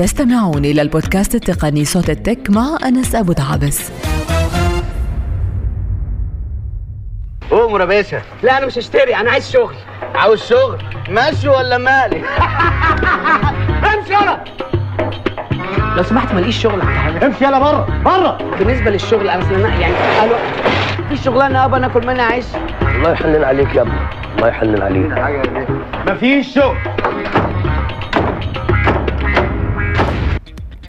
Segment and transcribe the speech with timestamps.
[0.00, 3.90] تستمعون إلى البودكاست التقني صوت التك مع أنس أبو دعابس.
[7.50, 8.22] قوم يا باشا.
[8.42, 9.74] لا أنا مش هشتري أنا عايز شغل.
[10.14, 12.16] عاوز شغل؟ ماشي ولا مالي؟
[13.94, 14.44] امشي يلا.
[15.96, 18.56] لو سمحت ماليش شغل عند امشي يلا بره بره.
[18.58, 20.38] بالنسبة للشغل أنا أنا يعني قالوا
[21.08, 22.46] في شغلانة ابا ناكل منها عيش؟
[22.82, 24.00] الله يحنن عليك يا ابني
[24.36, 25.68] الله يحنن عليك.
[26.06, 26.76] مفيش شغل.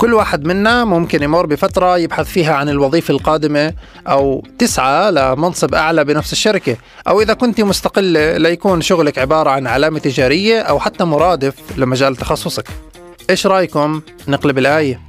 [0.02, 3.74] كل واحد منا ممكن يمر بفترة يبحث فيها عن الوظيفة القادمة
[4.08, 6.78] أو تسعى لمنصب أعلى بنفس الشركة.
[7.08, 12.68] أو إذا كنت مستقلة ليكون شغلك عبارة عن علامة تجارية أو حتى مرادف لمجال تخصصك.
[13.30, 15.00] إيش رأيكم؟ نقلب الآية.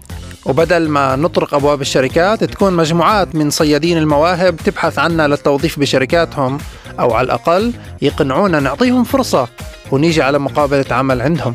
[0.47, 6.59] وبدل ما نطرق أبواب الشركات تكون مجموعات من صيادين المواهب تبحث عنا للتوظيف بشركاتهم
[7.01, 9.49] أو على الأقل يقنعونا نعطيهم فرصة
[9.91, 11.55] ونيجي على مقابلة عمل عندهم.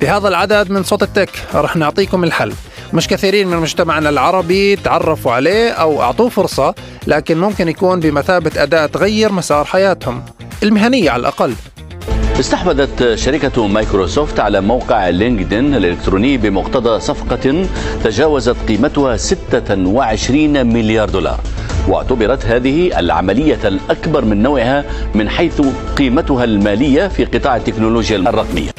[0.00, 2.52] بهذا العدد من صوت ال tech رح نعطيكم الحل.
[2.92, 6.74] مش كثيرين من مجتمعنا العربي تعرفوا عليه أو أعطوه فرصة
[7.06, 10.22] لكن ممكن يكون بمثابة أداة تغير مسار حياتهم
[10.62, 11.54] المهنية على الأقل.
[12.40, 17.66] استحوذت شركة مايكروسوفت على موقع LinkedIn الإلكتروني بمقتضى صفقة
[18.04, 21.40] تجاوزت قيمتها 26 مليار دولار
[21.88, 25.62] واعتبرت هذه العملية الأكبر من نوعها من حيث
[25.96, 28.70] قيمتها المالية في قطاع التكنولوجيا الرقمية.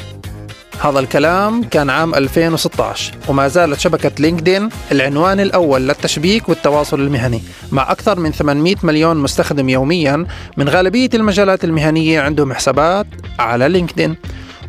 [0.80, 7.92] هذا الكلام كان عام 2016 وما زالت شبكة لينكدين العنوان الأول للتشبيك والتواصل المهني مع
[7.92, 13.06] أكثر من 800 مليون مستخدم يوميا من غالبية المجالات المهنية عندهم حسابات
[13.38, 14.16] على لينكدين.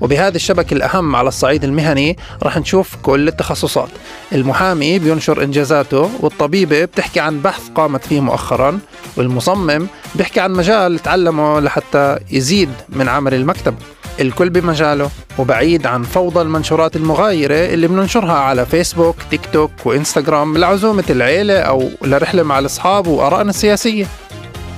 [0.02, 3.90] وبهذه الشبكة الأهم على الصعيد المهني رح نشوف كل التخصصات.
[4.34, 8.80] المحامي بينشر إنجازاته والطبيبة بتحكي عن بحث قامت فيه مؤخرا
[9.18, 13.76] والمصمم بيحكي عن مجال تعلمه لحتى يزيد من عمل المكتب.
[14.20, 21.04] الكل بمجاله وبعيد عن فوضى المنشورات المغايرة اللي بننشرها على فيسبوك تيك توك وإنستغرام لعزومة
[21.10, 24.08] العيلة أو لرحلة مع الأصحاب وآرائنا السياسية.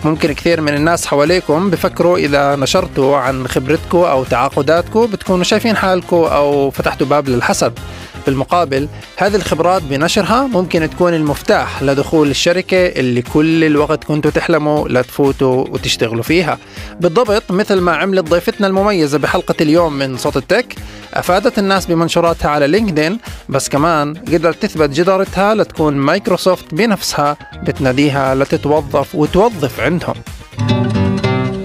[0.06, 6.16] ممكن كثير من الناس حواليكم بفكروا إذا نشرتوا عن خبرتكم أو تعاقداتكم بتكونوا شايفين حالكم
[6.18, 7.80] أو فتحتوا باب للحسد
[8.26, 15.66] بالمقابل هذه الخبرات بنشرها ممكن تكون المفتاح لدخول الشركة اللي كل الوقت كنتوا تحلموا لتفوتوا
[15.70, 16.58] وتشتغلوا فيها.
[17.00, 20.76] بالضبط مثل ما عملت ضيفتنا المميزة بحلقة اليوم من صوت ال tech
[21.14, 29.16] أفادت الناس بمنشوراتها على LinkedIn بس كمان قدرت تثبت جدارتها لتكون مايكروسوفت بنفسها بتناديها لتتوظف
[29.16, 30.16] وتوظف عندهم.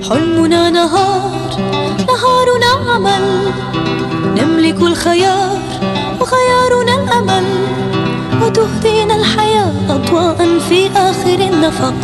[0.09, 1.31] حلمنا نهار
[2.09, 3.53] نهارنا عمل
[4.25, 5.59] نملك الخيار
[6.21, 7.45] وخيارنا الأمل
[8.43, 11.95] وتهدينا الحياة أضواء في آخر النفق.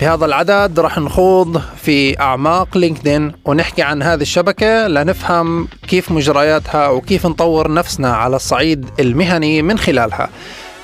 [0.00, 7.26] بهذا العدد رح نخوض في أعماق لينكدين ونحكي عن هذه الشبكة لنفهم كيف مجرياتها وكيف
[7.26, 10.28] نطور نفسنا على الصعيد المهني من خلالها.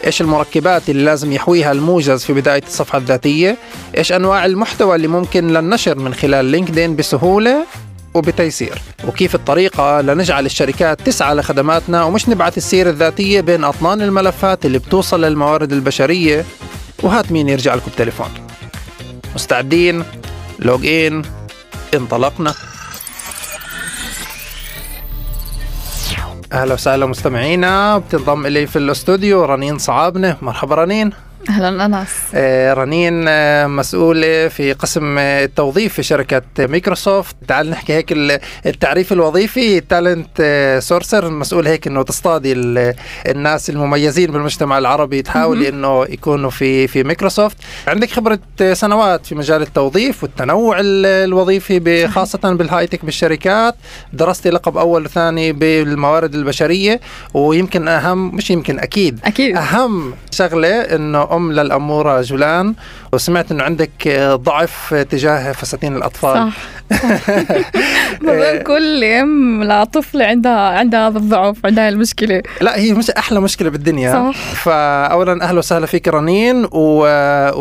[0.07, 3.57] إيش المركبات اللي لازم يحويها الموجز في بداية الصفحة الذاتية؟
[3.97, 7.67] إيش أنواع المحتوى اللي ممكن للنشر من خلال LinkedIn بسهولة
[8.15, 8.79] وبتيسير؟
[9.09, 15.25] وكيف الطريقة لنجعل الشركات تسعى لخدماتنا ومش نبعث السيرة الذاتية بين أطنان الملفات اللي بتوصل
[15.25, 16.45] للموارد البشرية؟
[17.03, 18.46] وهات مين يرجع لكم بتليفون.
[19.37, 20.05] مستعدين
[20.59, 21.23] log in
[21.95, 22.55] انطلقنا.
[26.53, 30.37] أهلا وسهلا مستمعينا بتنضم إلي في الاستوديو رنين صعابنة.
[30.43, 31.13] مرحبا رنين.
[31.51, 37.37] أهلا انس آه، رنين آه، مسؤولة في قسم آه، التوظيف في شركة مايكروسوفت.
[37.49, 39.81] تعال نحكي هيك ال- التعريف الوظيفي.
[39.81, 42.95] talent sourcer مسؤول هيك إنه تصطادي ال-
[43.27, 47.57] الناس المميزين بالمجتمع العربي تحاولي إنه يكونوا في في مايكروسوفت.
[47.89, 48.39] عندك خبرة
[48.73, 53.75] سنوات في مجال التوظيف والتنوع ال- الوظيفي ب- خاصة بال high-tech بالشركات.
[54.13, 57.01] درستي لقب أول وثاني بالموارد البشرية.
[57.35, 59.21] ويمكن أهم مش يمكن أكيد.
[59.25, 59.57] أكيد.
[59.57, 62.75] أهم شغلة إنه ام للأمورة جولان
[63.13, 66.35] وسمعت إنه عندك ضعف تجاه فساتين الأطفال.
[66.35, 66.57] صح.
[68.23, 72.43] بظن كل أم لطفل عندها عندها هذا الضعف عندها المشكلة.
[72.61, 74.13] لا هي مش أحلى مشكلة بالدنيا.
[74.33, 74.39] صح.
[74.55, 76.99] فاولا أهلا وسهلا فيك رنين و...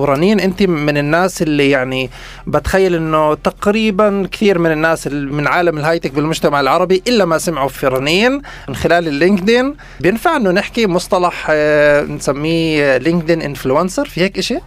[0.01, 2.09] ورنين أنت من الناس اللي يعني
[2.47, 7.69] بتخيل إنه تقريبا كثير من الناس ال- من عالم الهايتك بالمجتمع العربي إلا ما سمعوا
[7.69, 14.39] في رنين من خلال اللينكدين بينفع إنه نحكي مصطلح آه، نسميه لينكدين influencer؟ في هيك
[14.39, 14.61] شيء آه،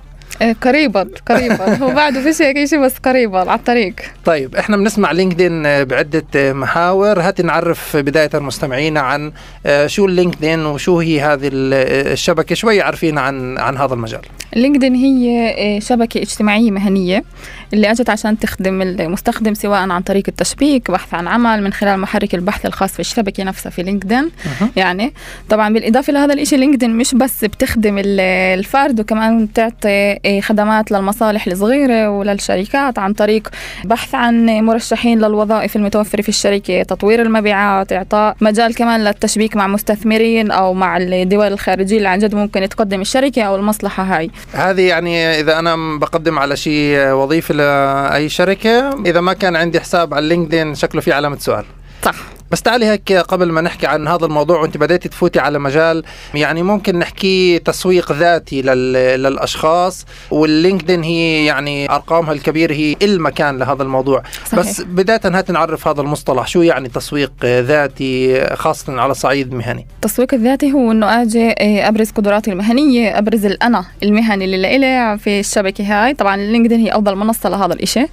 [0.63, 1.75] قريبا قريبا.
[1.77, 3.95] هو بعده في شيء شيء بس قريبا على الطريق.
[4.25, 7.21] طيب إحنا بنسمع لينكدين بعدة محاور.
[7.21, 9.33] هاتي نعرف بداية مستمعينا عن
[9.67, 12.55] آه، شو اللينكدين وشو هي هذه ال- الشبكة.
[12.55, 14.21] شوي عارفين عن عن هذا المجال.
[14.57, 17.25] لينكدين هي آه، شبكة اجتماعية مهنية.
[17.75, 22.35] اللي أجت عشان تخدم المستخدم سواء عن طريق التشبيك بحث عن عمل من خلال محرك
[22.35, 24.31] البحث الخاص في الشبكة نفسها في لينكدين.
[24.77, 25.13] يعني
[25.49, 28.21] طبعا بالإضافة لهذا الشيء لينكدين مش بس بتخدم ال-
[28.59, 33.49] الفرد وكمان بتعطي خدمات للمصالح الصغيرة وللشركات عن طريق
[33.85, 40.51] بحث عن مرشحين للوظائف المتوفرة في الشركة تطوير المبيعات إعطاء مجال كمان للتشبيك مع مستثمرين
[40.51, 44.31] أو مع الدول الخارجية اللي عن جد ممكن تقدم الشركة أو المصلحة هاي.
[44.53, 49.03] هذه يعني إذا أنا بقدم على شيء وظيفة لاي شركة.
[49.07, 51.65] إذا ما كان عندي حساب على لينكدين شكله في علامة سؤال.
[52.03, 52.15] صح.
[52.51, 56.05] بس تعالي هيك قبل ما نحكي عن هذا الموضوع وأنت بديتي تفوتي على مجال
[56.35, 58.93] يعني ممكن نحكي تسويق ذاتي لل...
[58.93, 64.23] للأشخاص واللينكدين هي يعني أرقامها الكبيرة هي المكان لهذا الموضوع.
[64.47, 64.59] صحيح.
[64.61, 70.35] بس بداية هات نعرف هذا المصطلح شو يعني تسويق ذاتي خاصة على صعيد مهني؟ التسويق
[70.35, 75.85] الذاتي هو إنه آجي إيه، أبرز قدراتي المهنية أبرز الأنا المهني اللي لإلي في الشبكة
[75.85, 76.15] هاي.
[76.15, 78.07] طبعا لينكدين هي أفضل منصة لهذا الإشي.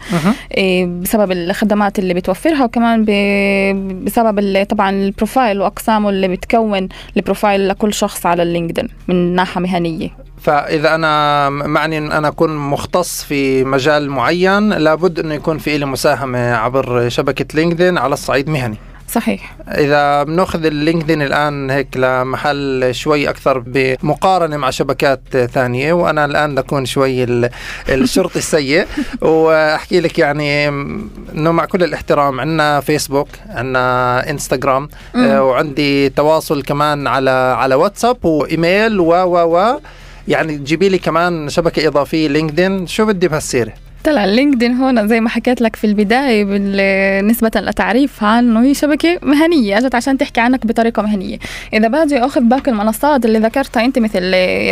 [0.58, 7.24] إيه، بسبب الخدمات اللي بتوفرها وكمان ب- بسبب طبعا ال profile وأقسامه اللي بتكون ال
[7.24, 10.10] profile لكل شخص على اللينكدين من ناحية مهنية.
[10.42, 15.86] فإذا أنا معني إن أنا أكون مختص في مجال معين لابد إنه يكون في لي
[15.86, 18.78] مساهمة عبر شبكة لينكدين على الصعيد مهني.
[19.08, 19.56] صحيح.
[19.68, 25.22] إذا بنأخذ اللينكدين الآن هيك لمحل شوي أكثر بمقارنة مع شبكات
[25.54, 27.50] ثانية وأنا الآن بكون شوي ال-
[27.90, 28.86] الشرطي السيء
[29.22, 37.08] وأحكي لك يعني إنه مع كل الاحترام عندنا فيسبوك عندنا انستغرام آه، وعندي تواصل كمان
[37.08, 39.80] على على واتساب وإيميل و و و
[40.28, 43.74] يعني تجيبي لي كمان شبكة إضافية لينكدين شو بدي بهالسيرة؟
[44.06, 49.20] طلع لينكدين هون زي ما حكيت لك في البداية بال- نسبة لتعريفها انه هي شبكة
[49.24, 51.38] مهنية أجت عشان تحكي عنك بطريقة مهنية.
[51.74, 54.22] إذا باجي أخذ باقي المنصات اللي ذكرتها أنت مثل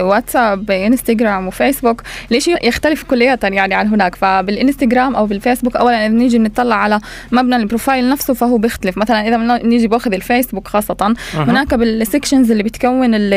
[0.01, 2.01] واتساب إنستغرام وفيسبوك
[2.31, 6.99] الاشي يختلف كليا يعني عن هناك؟ فبالإنستغرام أو بالفيسبوك اولا إذا نيجي بنطلع على
[7.31, 8.97] مبنى ال profile نفسه فهو بيختلف.
[8.97, 13.33] مثلا إذا نيجي بأخذ الفيسبوك خاصة هناك بال sections اللي بتكون ال-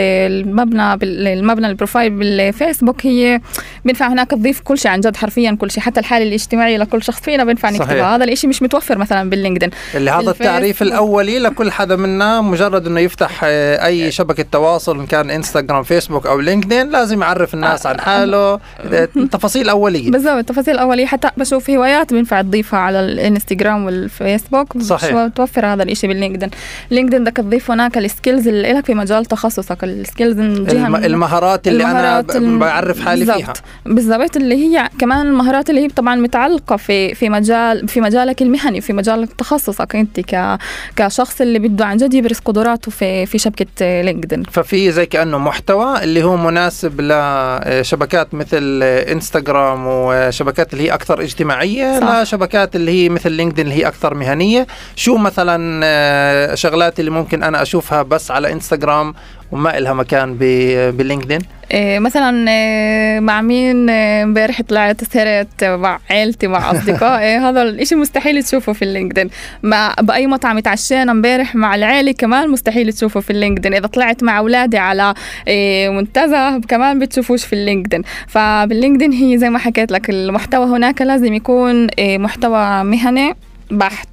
[0.46, 0.94] المبنى
[1.32, 3.40] المبنى ال profile بالفيسبوك هي
[3.84, 7.20] بينفع هناك تضيف كل شيء عن جد حرفيا كل شيء حتى الحالة الاجتماعية لكل شخص
[7.20, 7.70] فينا بينفع.
[7.70, 8.16] نكتبها.
[8.16, 9.70] هذا الشيء مش متوفر مثلا باللينكدين.
[9.94, 10.30] اللي هذا.
[10.30, 15.82] التعريف الأولي لكل حدا منا مجرد إنه يفتح آه، أي شبكة تواصل إن كان انستغرام
[15.82, 18.60] فيسبوك أو لينكدين لازم يعرف الناس عن حاله.
[19.32, 20.10] تفاصيل أولية.
[20.10, 24.78] بالضبط التفاصيل الاوليه حتى بشوف هوايات بينفع تضيفها على الإنستغرام والفيسبوك.
[24.78, 25.10] صحيح.
[25.10, 26.50] شو توفر هذا الشيء باللينكدين.
[26.90, 29.84] لينكدين بدك تضيف هناك ال skills اللي لك في مجال تخصصك.
[29.84, 33.36] السكيلز المهارات اللي المهارات أنا بعرف حالي بالضبط.
[33.36, 33.52] فيها.
[33.86, 38.80] بالضبط اللي هي كمان المهارات اللي هي طبعا متعلقة في في مجال في مجالك المهني
[38.80, 40.58] في مجال تخصصك أنت ك
[40.96, 46.02] كشخص اللي بده عن جد يبرز قدراته في في شبكة لينكدين ففي زي كأنه محتوى
[46.02, 52.20] اللي هو مناسب لشبكات مثل إنستغرام وشبكات اللي هي أكثر اجتماعية صح.
[52.22, 57.42] لشبكات اللي هي مثل لينكدين اللي هي أكثر مهنية شو مثلا آه، شغلات اللي ممكن
[57.42, 59.14] أنا أشوفها بس على إنستغرام
[59.52, 61.38] وما إلها مكان ب- باللينكدين
[61.70, 67.36] إيه مثلا إيه مع مين إيه، امبارح طلعت سهرت مع عيلتي مع أصدقائي.
[67.48, 69.30] هذا الإشي مستحيل تشوفه في اللينكدين
[69.62, 74.38] مع بأي مطعم اتعشينا امبارح مع العيلة كمان مستحيل تشوفه في اللينكدين إذا طلعت مع
[74.38, 75.14] أولادي على
[75.48, 81.34] إيه منتزه كمان بتشوفوش في اللينكدين فباللينكدين هي زي ما حكيت لك المحتوى هناك لازم
[81.34, 83.34] يكون محتوى مهني
[83.70, 84.08] بحت.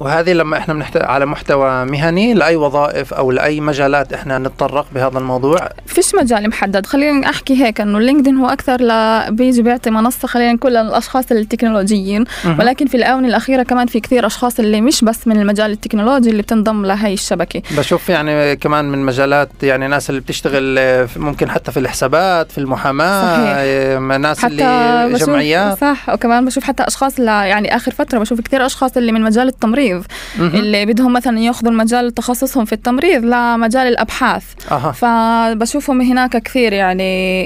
[0.00, 0.96] وهذه لما إحنا بنحت...
[0.96, 5.68] على محتوى مهني لأي وظائف أو لأي مجالات إحنا نتطرق بهذا الموضوع.
[5.86, 6.86] فيش مجال محدد.
[6.86, 12.24] خلينا أحكي هيك إنه لينكدين هو أكثر ل بيجي بيعطي منصة خلينا نقول للأشخاص التكنولوجيين.
[12.58, 16.42] ولكن في الآونة الأخيرة كمان في كثير أشخاص اللي مش بس من المجال التكنولوجي اللي
[16.42, 17.62] بتنضم لهي الشبكة.
[17.76, 20.78] بشوف يعني كمان من مجالات يعني ناس اللي بتشتغل
[21.16, 24.18] ممكن حتى في الحسابات في المحاماة صحيح.
[24.18, 25.78] ناس حتى اللي جمعيات.
[25.78, 26.08] صح.
[26.08, 29.89] وكمان بشوف حتى أشخاص ل يعني آخر فترة بشوف كثير أشخاص اللي من مجال التمريض.
[30.38, 30.54] مهم.
[30.54, 34.44] اللي بدهم مثلا ياخذوا المجال تخصصهم في التمريض لمجال الأبحاث.
[34.70, 34.92] أها.
[34.92, 37.02] فبشوفهم هناك كثير يعني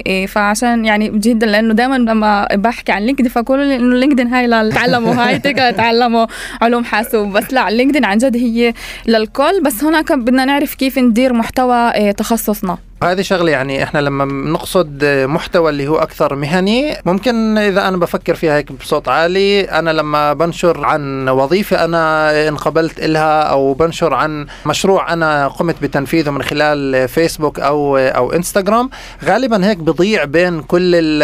[0.06, 5.14] إيه، فعشان يعني جدا لأنه دائما لما بحكي عن لينكدين فأقول إنه لينكدين هاي لتعلموا
[5.14, 5.38] هاي
[5.72, 6.26] تعلموا
[6.62, 7.32] علوم حاسوب.
[7.32, 8.74] بس لا لينكدين عن جد هي
[9.06, 9.62] للكل.
[9.62, 12.78] بس هناك بدنا نعرف كيف ندير محتوى إيه، تخصصنا.
[13.02, 18.34] هذه شغلة يعني إحنا لما بنقصد محتوى اللي هو أكثر مهني ممكن إذا أنا بفكر
[18.34, 24.46] فيها هيك بصوت عالي أنا لما بنشر عن وظيفة أنا انقبلت إلها أو بنشر عن
[24.66, 28.90] مشروع أنا قمت بتنفيذه من خلال فيسبوك أو أو إنستغرام
[29.24, 31.22] غالبا هيك بضيع بين كل ال-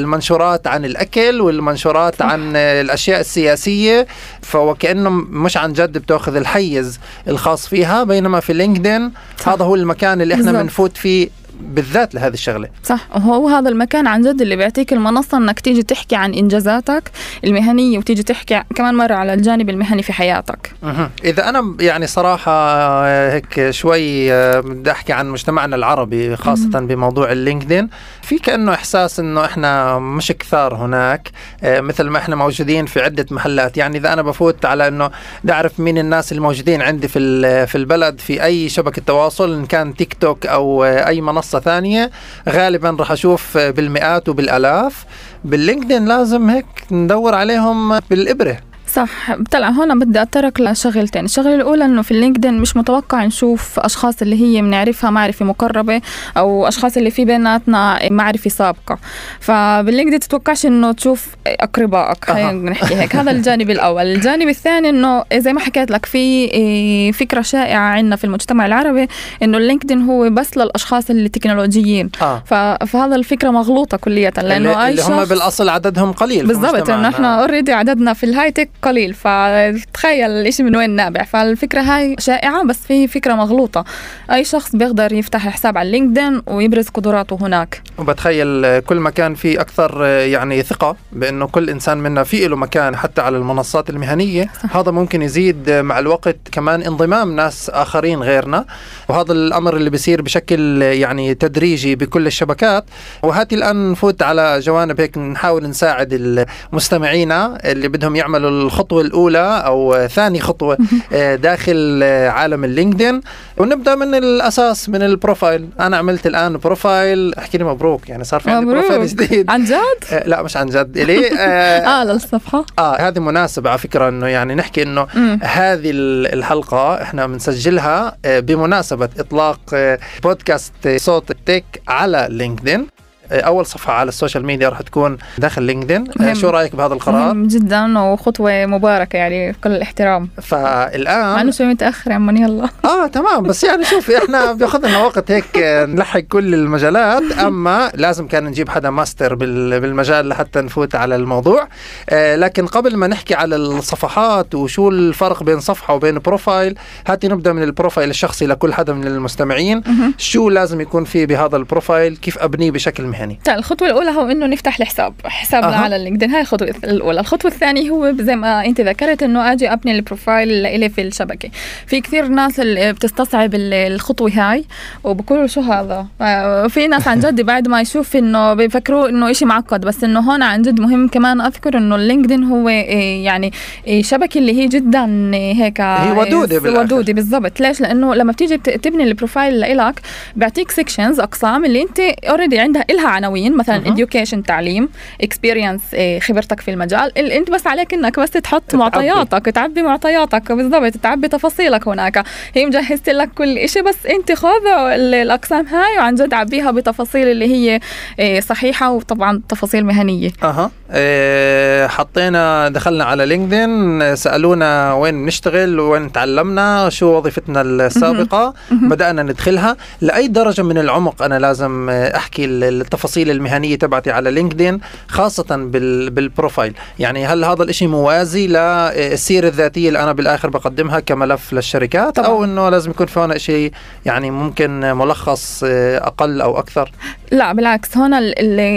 [0.00, 4.06] المنشورات عن الأكل والمنشورات عن الأشياء السياسية
[4.42, 9.12] فوكانه مش عن جد بتأخذ الحيز الخاص فيها بينما في LinkedIn
[9.46, 10.62] هذا هو المكان اللي إحنا.
[10.62, 11.21] بنفوت فيه
[11.60, 12.68] بالذات لهذه الشغلة.
[12.82, 13.08] صح.
[13.14, 17.10] وهو هذا المكان عن جد اللي بيعطيك المنصة إنك تيجي تحكي عن إنجازاتك
[17.44, 20.72] المهنية وتيجي تحكي كمان مرة على الجانب المهني في حياتك.
[20.82, 21.10] مهم.
[21.24, 27.32] إذا أنا يعني صراحة آه، هيك شوي آه، بدي أحكي عن مجتمعنا العربي خاصة بموضوع
[27.32, 27.88] ال LinkedIn.
[28.22, 31.30] في كأنه إحساس إنه إحنا مش كثار هناك
[31.62, 33.76] آه، مثل ما إحنا موجودين في عدة محلات.
[33.76, 35.10] يعني إذا أنا بفوت على إنه
[35.44, 39.94] بدي أعرف مين الناس الموجودين عندي في في البلد في أي شبكة تواصل إن كان
[39.94, 42.10] تيك توك أو أي منصة ثانية.
[42.48, 45.04] غالبا راح أشوف بالمئات وبالآلاف.
[45.44, 48.71] بال LinkedIn لازم هيك ندور عليهم بالإبرة.
[48.94, 49.36] صح.
[49.50, 54.22] طلع هون بدي اتطرق لشغلتين الشغلة الأولى إنه في ال LinkedIn مش متوقع نشوف أشخاص
[54.22, 56.00] اللي هي بنعرفها معرفة مقربة
[56.36, 58.98] أو أشخاص اللي في بيناتنا معرفة سابقة.
[59.40, 62.24] فبال LinkedIn تتوقعش إنه تشوف أقربائك.
[62.24, 63.16] خلينا نحكي هيك.
[63.16, 64.02] هذا الجانب الأول.
[64.06, 69.08] الجانب الثاني إنه زي ما حكيت لك في إيه، فكرة شائعة عندنا في المجتمع العربي
[69.42, 72.10] إنه ال LinkedIn هو بس للأشخاص التكنولوجيين.
[72.22, 72.42] آه.
[72.46, 74.30] ف- فهذا الفكرة مغلوطة كليا.
[74.36, 74.54] لأنه
[74.88, 76.90] اللي, اللي هم بالأصل عددهم قليل بالضبط.
[76.90, 77.08] إنه.
[77.08, 81.22] إحنا already عددنا في ال high-tech قليل فتخيل الإشي من وين نابع.
[81.22, 83.84] فالفكرة هاي شائعة بس في فكرة مغلوطة.
[84.32, 87.82] أي شخص بيقدر يفتح حساب على LinkedIn ويبرز قدراته هناك.
[87.98, 92.56] وبتخيل كل ما كان في أكثر آه، يعني ثقة بأنه كل إنسان منا في له
[92.56, 94.76] مكان حتى على المنصات المهنية صح.
[94.76, 98.64] هذا ممكن يزيد مع الوقت كمان انضمام ناس آخرين غيرنا.
[99.08, 102.84] وهذا الأمر اللي بيصير بشكل يعني تدريجي بكل الشبكات.
[103.22, 109.94] وهاتي الآن نفوت على جوانب هيك نحاول نساعد المستمعين اللي بدهم يعملوا الخطوة الأولى أو
[109.94, 110.78] آه، ثاني خطوة
[111.12, 113.20] آه، داخل آه، عالم ال LinkedIn.
[113.56, 115.68] ونبدأ من الأساس من ال profile.
[115.80, 117.34] أنا عملت الآن profile.
[117.38, 119.50] احكي لي مبروك يعني صار في عندي profile جديد.
[119.50, 119.76] عن جد؟
[120.12, 122.64] آه، لا مش عن جد إلي آه, للصفحة.
[122.78, 125.38] آه هذه مناسبة على فكرة إنه يعني نحكي مم.
[125.42, 132.80] هذه ال- الحلقة إحنا بنسجلها آه، بمناسبة إطلاق آه، بودكاست آه، صوت التك على LinkedIn.
[132.80, 132.91] آه،
[133.32, 136.04] أول صفحة على ال social media راح تكون داخل LinkedIn.
[136.20, 136.32] آه،.
[136.32, 140.22] شو رأيك بهذا القرار؟ مهم جدا وخطوة مباركة يعني بكل الاحترام.
[140.22, 142.64] مع فالان إنه شوي متأخر يا عماني يلا.
[142.84, 143.42] آه تمام.
[143.42, 147.22] بس يعني شوفي إحنا بياخذ لنا وقت هيك آه، نلحق كل المجالات.
[147.32, 151.68] أما لازم كان نجيب حدا ماستر بال- بالمجال لحتى نفوت على الموضوع.
[152.10, 156.74] آه لكن قبل ما نحكي على الصفحات وشو الفرق بين صفحة وبين profile
[157.06, 159.82] هاتي نبدأ من ال profile الشخصي لكل حدا من المستمعين.
[160.18, 164.30] شو لازم يكون فيه بهذا ال profile؟ كيف أبنيه بشكل مهني طيب الخطوة الأولى هو
[164.30, 165.76] إنه نفتح الحساب حسابنا أها.
[165.84, 167.20] على ال LinkedIn هاي الخطوة الأولى.
[167.20, 171.48] الخطوة الثانية هو زي ما أنت ذكرت إنه أجي أبني ال profile اللي في الشبكة.
[171.86, 174.64] في كثير ناس اللي بتستصعب ال- الخطوة هاي
[175.04, 179.44] وبقولوا شو هذا؟ آه، في ناس عن جد بعد ما يشوف إنه بيفكروا إنه إشي
[179.44, 183.52] معقد بس إنه هون عن جد مهم كمان أذكر إنه ال LinkedIn هو إيه، يعني
[183.86, 186.80] إيه، شبكة اللي هي جدا هيك هي ودودة بالآخر.
[186.80, 187.60] ودودة بالضبط.
[187.60, 190.00] ليش؟ لأنه لما بتيجي بت- تبني ال profile لإلك
[190.36, 194.88] بيعطيك sections أقسام اللي أنت already عندها إلها عناوين مثلا education تعليم
[195.22, 195.80] experience
[196.22, 198.78] خبرتك في المجال ال- أنت بس عليك إنك بس تحط تعبي.
[198.82, 202.24] معطياتك تعبي معطياتك بالضبط تعبي تفاصيلك هناك.
[202.54, 207.28] هي مجهزت لك كل إشي بس أنت خذ ال- الأقسام هاي وعن جد عبيها بتفاصيل
[207.28, 207.80] اللي هي
[208.18, 210.30] إيه، صحيحة وطبعا تفاصيل مهنية.
[210.42, 210.70] أها.
[210.92, 219.76] إيه حطينا دخلنا على LinkedIn سألونا وين نشتغل وين تعلمنا شو وظيفتنا السابقة بدأنا ندخلها.
[220.00, 222.44] لأي درجة من العمق أنا لازم آه، أحكي
[222.92, 226.74] التفاصيل المهنية تبعتي على LinkedIn خاصة بال بال profile.
[226.98, 232.28] يعني هل هذا الإشي موازي للسيرة الذاتية اللي أنا بالآخر بقدمها كملف للشركات؟ طبعاً.
[232.28, 233.72] أو إنه لازم يكون في هون شيء
[234.06, 236.90] يعني ممكن ملخص آه، أقل أو أكثر؟
[237.32, 238.12] لا بالعكس هون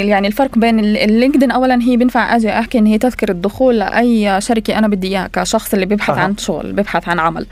[0.09, 3.79] يعني الفرق بين ال- ال LinkedIn اولا هي بينفع أجي أحكي إن هي تذكره الدخول
[3.79, 6.19] لأي شركة أنا بدي إياها كشخص اللي بيبحث أها.
[6.23, 7.45] عن شغل بيبحث عن عمل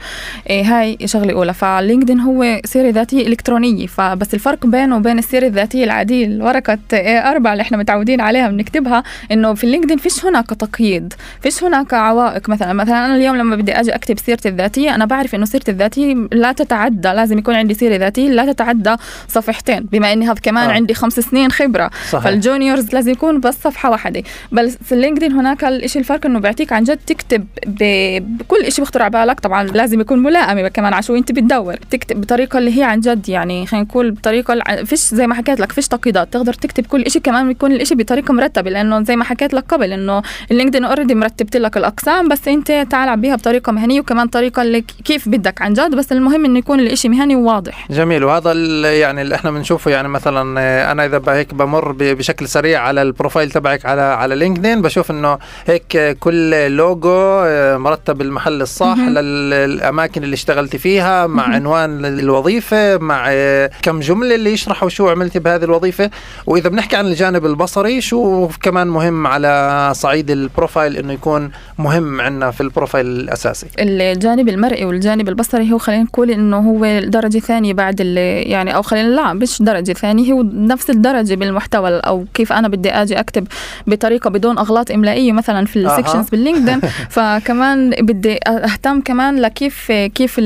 [0.50, 5.46] إيه هاي شغلة أولى فال LinkedIn هو سيرة ذاتية إلكترونية فبس الفرق بينه وبين السيرة
[5.46, 10.24] الذاتية العادية الورقة إيه أربعة اللي إحنا متعودين عليها بنكتبها إنه في ال LinkedIn فيش
[10.24, 14.94] هناك تقييد فيش هناك عوائق مثلا مثلا أنا اليوم لما بدي أجي أكتب سيرتي الذاتية
[14.94, 18.96] أنا بعرف إنه سيرتي الذاتية لا تتعدى لازم يكون عندي سيرة ذاتية لا تتعدى
[19.28, 20.74] صفحتين بما إني هذا كمان آه.
[20.74, 20.93] آه.
[20.94, 21.90] عندي خمس سنين خبرة.
[22.10, 22.24] صحيح.
[22.24, 24.22] فال juniors لازم يكون بس صفحة واحدة.
[24.52, 29.02] بس في ال LinkedIn هناك الشيء الفرق إنه بيعطيك عن جد تكتب بكل شيء بيخطر
[29.02, 29.40] على بالك.
[29.40, 31.74] طبعا لازم يكون ملائمة كمان شو انت بتدور.
[31.90, 35.72] تكتب بطريقة اللي هي عن جد يعني خلينا نقول بطريقة فيش زي ما حكيت لك
[35.72, 36.32] فيش تقييدات.
[36.32, 38.70] تقدر تكتب كل شيء كمان يكون الشيء بطريقة مرتبة.
[38.70, 42.86] لأنه زي ما حكيت لك قبل إنه ال LinkedIn already مرتبت لك الأقسام بس أنت
[42.90, 45.94] تعال عبيها بطريقة مهنية وكمان طريقة اللي كيف بدك عن جد.
[45.94, 47.88] بس المهم إنه يكون الشيء مهني وواضح.
[47.90, 48.24] جميل.
[48.24, 48.52] وهذا
[48.92, 53.50] يعني اللي إحنا بنشوفه يعني مثلا أنا إذا هيك بمر بشكل سريع على ال profile
[53.50, 57.10] تبعك على على LinkedIn بشوف إنه هيك كل لوجو
[57.44, 64.34] آه، مرتب المحل الصح للأماكن اللي اشتغلتي فيها مع عنوان الوظيفه مع آه، كم جملة
[64.34, 66.10] اللي يشرحوا شو عملتي بهذه الوظيفة.
[66.46, 72.20] وإذا بنحكي عن الجانب البصري شو كمان مهم على صعيد ال profile إنه يكون مهم
[72.20, 77.38] عندنا في ال profile الأساسي؟ الجانب المرئي والجانب البصري هو خلينا نقول إنه هو درجة
[77.38, 82.52] ثانية بعد يعني أو خلينا لا مش درجة ثانية هو نفس الدرجة بالمحتوى أو كيف
[82.52, 83.46] أنا بدي آجي أكتب
[83.86, 85.76] بطريقة بدون أغلاط إملائية مثلا في.
[85.76, 86.80] ال sections باللينكدين
[87.14, 90.44] فكمان بدي أهتم كمان لكيف كيف ال-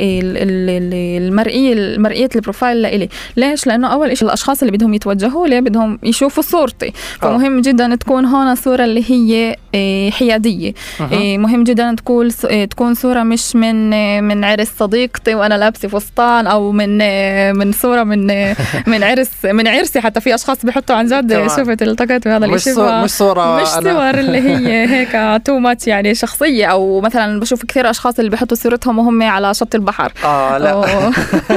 [0.00, 3.08] ال- ال- ال- المرئية مرئيه البروفايل لإلي.
[3.36, 6.92] ليش؟ لأنه أول شيء الأشخاص اللي بدهم يتوجهوا لي بدهم يشوفوا صورتي.
[7.20, 10.74] فمهم جدا تكون هون صورة اللي هي إيه، حيادية.
[11.12, 13.90] إيه، مهم جدا تكون إيه، تكون صورة مش من
[14.24, 16.98] من عرس صديقتي وأنا لابسة فستان أو من
[17.58, 18.26] من صورة من
[18.86, 21.46] من عرس من عرسي حتى في أشخاص بيحطوا عن جد.
[21.56, 25.86] شفت التقيت بهذا مش الشيء صور مش صورة مش صور اللي هي هيك too much
[25.86, 30.58] يعني شخصية أو مثلا بشوف كثير أشخاص اللي بيحطوا صورتهم وهم على شط البحر آه
[30.58, 31.10] لا أوه.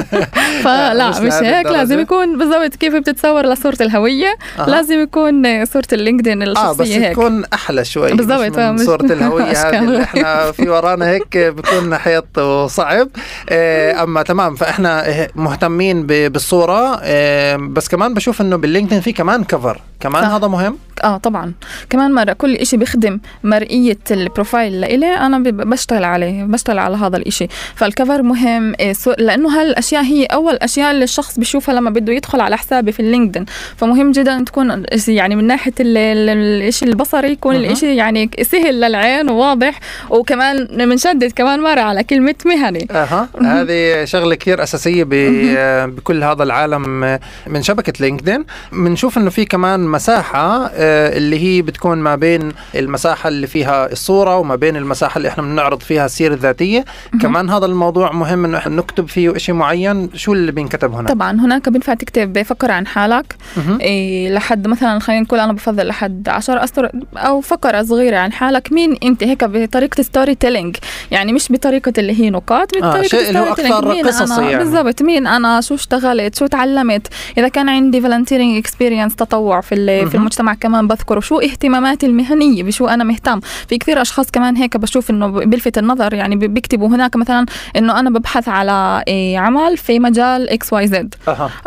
[0.64, 1.66] فلا مش مش, هيك.
[1.66, 4.66] لازم يكون بالضبط كيف بتتصور لصورة الهوية أها.
[4.70, 8.76] لازم يكون صورة اللينكدين آه بس الشخصية هيك تكون أحلى شوي بالضبط، مش آه، من
[8.76, 10.04] مش- صورة الهوية هذه اللي.
[10.04, 13.08] إحنا في ورانا هيك بكون حيط وصعب
[13.50, 19.44] آه، أما تمام فإحنا مهتمين ب- بالصورة آه، بس كمان بشوف إنه باللينكدين في كمان
[19.44, 20.30] cover كمان صح.
[20.30, 21.54] هذا مهم؟ آه طبعا.
[21.90, 27.48] كمان مرة كل إشي بيخدم مرئية البروفايل لإلي أنا بشتغل عليه بشتغل على هذا الإشي.
[27.75, 32.42] فال cover مهم سو- لأنه هالأشياء هي أول أشياء اللي الشخص بيشوفها لما بده يدخل
[32.42, 33.46] على حسابي في اللينكدين.
[33.78, 37.64] فمهم جدا تكون يعني من ناحية ال- ال- الإشي البصري يكون مهم.
[37.64, 39.80] الإشي يعني سهل للعين وواضح.
[40.10, 42.88] وكمان بنشدد كمان مرة على كلمة مهني.
[42.92, 43.30] أها.
[43.42, 47.04] هذه شغلة كثير أساسية ب- بكل هذا العالم.
[47.04, 48.46] آه، من شبكة لينكدين.
[48.72, 54.38] بنشوف إنه في كمان مساحة آه، اللي هي بتكون ما بين المساحة اللي فيها الصورة
[54.38, 56.86] وما بين المساحة اللي إحنا بنعرض فيها السيرة الذاتية.
[57.22, 60.10] كمان هذا الموضوع مهم إنه إحنا نكتب فيه شيء معين.
[60.16, 63.36] شو اللي بينكتب هنا؟ طبعا هناك بينفع تكتب فقرة عن حالك.
[63.82, 68.72] إيه لحد مثلا خلينا نقول أنا بفضل لحد 10 أسطر أو فقرة صغيرة عن حالك.
[68.72, 70.75] مين أنت؟ هيك بطريقة storytelling
[71.12, 74.58] يعني مش بطريقة اللي هي نقاط بطريقة شيء اللي هو مين قصصي يعني.
[74.63, 77.08] بالضبط مين أنا؟ شو اشتغلت؟ شو تعلمت؟
[77.38, 80.16] إذا كان عندي volunteering experience تطوع في في.
[80.16, 81.20] المجتمع كمان بذكره.
[81.20, 86.14] شو اهتماماتي المهنية؟ بشو أنا مهتم؟ في كثير أشخاص كمان هيك بشوف إنه بيلفت النظر
[86.14, 87.46] يعني بي- بيكتبوا هناك مثلا
[87.78, 91.16] إنه أنا ببحث على إيه عمل في مجال X Y Z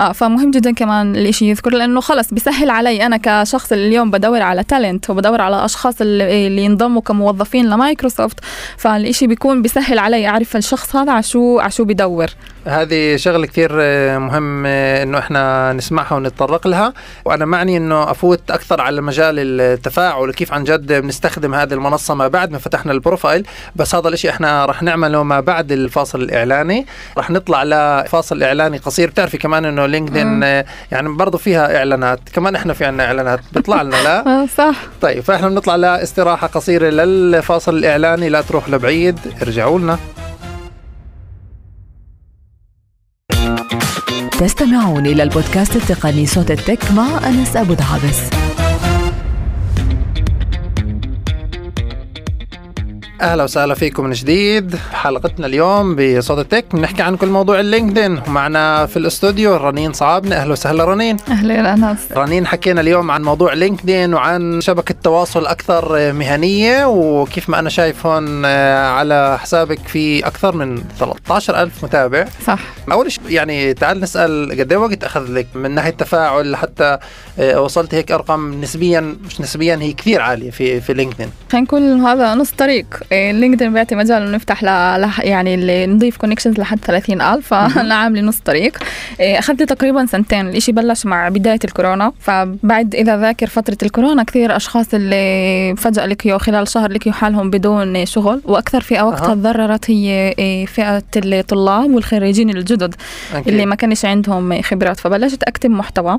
[0.01, 4.43] آه فمهم جدا كمان الإشي يذكر لأنه خلص بيسهل علي أنا كشخص اللي اليوم بدور
[4.43, 8.39] على talent وبدور على أشخاص اللي, اللي ينضموا كموظفين لمايكروسوفت.
[8.77, 12.27] فالإشي بيكون بيسهل علي أعرف الشخص هذا على شو على شو بدور
[12.67, 16.93] هذه شغلة كثير آه، مهم إنه إحنا نسمعها ونتطرق لها.
[17.25, 22.29] وأنا معني إنه أفوت أكثر على مجال التفاعل وكيف عن جد بنستخدم هذه المنصة ما
[22.29, 23.47] بعد ما فتحنا البروفايل.
[23.77, 26.87] بس هذا الإشي إحنا رح نعمله ما بعد الفاصل الإعلاني.
[27.19, 29.11] رح نطلع لفاصل إعلاني قصير.
[29.11, 32.21] بتعرفي كمان إنه لينكدين آه، يعني برضه فيها إعلانات.
[32.33, 33.41] كمان إحنا في عنا إعلانات.
[33.53, 34.77] بيطلع لنا لا؟ آه صح.
[35.01, 38.29] طيب فإحنا بنطلع لاستراحه قصيرة للفاصل الإعلاني.
[38.29, 39.19] لا تروح لبعيد.
[39.43, 39.99] ارجعوا لنا.
[44.41, 48.21] تستمعون إلى البودكاست التقني صوت التك مع أنس أبو دعابس.
[53.25, 54.77] أهلا وسهلا فيكم من جديد.
[54.93, 60.37] حلقتنا اليوم بصوت ال tech بنحكي عن كل موضوع اللينكدين ومعنا في الاستوديو رنين صعابنة
[60.37, 61.17] أهلا وسهلا رنين.
[61.29, 61.99] أهلا أنس.
[62.17, 68.07] رنين حكينا اليوم عن موضوع لينكدين وعن شبكة تواصل أكثر مهنية وكيف ما أنا شايف
[68.07, 72.25] هون آه، على حسابك في أكثر من 13 ألف متابع.
[72.47, 72.59] صح.
[72.93, 76.99] أول شيء يعني تعال نسأل قد إيه وقت أخذ لك من ناحية تفاعل؟ لحتى
[77.39, 81.31] آه، وصلت هيك أرقام نسبيا مش نسبيا هي كثير عالية في في لينكدين.
[81.53, 82.87] خلينا نقول هذا نص طريق.
[83.33, 84.67] لينكدين بيعطي مجال إنه نفتح ل...
[85.07, 88.79] لح- يعني اللي نضيف connections لحد 30000 فانا عامله نص طريق.
[89.21, 90.49] إيه، أخذت تقريبا سنتين.
[90.49, 92.13] الإشي بلش مع بداية الكورونا.
[92.21, 98.07] فبعد إذا ذاكر فترة الكورونا كثير أشخاص اللي فجأة لقيوا خلال شهر لقيوا حالهم بدون
[98.07, 98.41] شغل.
[98.45, 99.35] وأكثر فئة وقتها.
[99.35, 102.95] تضررت هي إيه، فئة الطلاب والخريجين الجدد
[103.37, 103.51] أوكي.
[103.51, 105.01] اللي ما كانش عندهم خبرات.
[105.01, 106.19] فبلشت أكتب محتوى.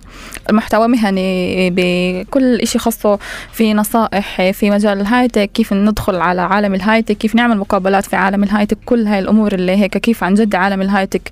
[0.51, 3.19] محتوى مهني بكل إشي خاصه
[3.51, 8.06] في نصائح في مجال ال high-tech كيف ندخل على عالم ال high-tech كيف نعمل مقابلات
[8.06, 11.32] في عالم ال high-tech كل هاي الأمور اللي هيك كيف عن جد عالم ال high-tech